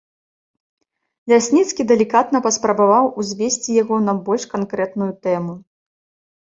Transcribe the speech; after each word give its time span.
Лясніцкі 1.33 1.81
далікатна 1.91 2.37
паспрабаваў 2.47 3.11
узвесці 3.23 3.79
яго 3.83 4.03
на 4.09 4.19
больш 4.25 4.51
канкрэтную 4.57 5.11
тэму. 5.29 5.53